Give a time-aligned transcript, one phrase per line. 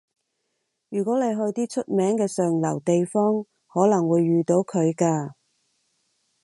[0.89, 5.33] 如果你去啲出名嘅上流地方，可能會遇到佢㗎